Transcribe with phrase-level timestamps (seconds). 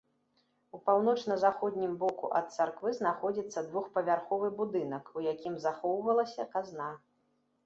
[0.75, 6.91] У паўночна-заходнім боку ад царквы знаходзіцца двухпавярховы будынак, у якім захоўвалася казна.